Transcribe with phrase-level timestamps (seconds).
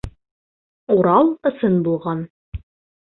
[0.95, 2.25] -Урал ысын булған.